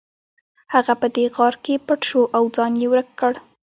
هغه 0.73 0.93
په 1.01 1.07
دې 1.15 1.25
غار 1.35 1.55
کې 1.63 1.83
پټ 1.87 1.99
شو 2.09 2.21
او 2.35 2.43
ځان 2.55 2.71
یې 2.81 2.87
ورک 2.91 3.09
کړ 3.19 3.33